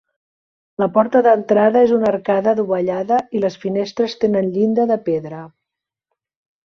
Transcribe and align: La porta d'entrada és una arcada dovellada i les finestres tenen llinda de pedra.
La 0.83 0.87
porta 0.95 1.19
d'entrada 1.27 1.83
és 1.87 1.93
una 1.97 2.07
arcada 2.11 2.55
dovellada 2.61 3.21
i 3.37 3.43
les 3.47 3.61
finestres 3.67 4.17
tenen 4.25 4.51
llinda 4.57 4.87
de 4.93 4.99
pedra. 5.11 5.47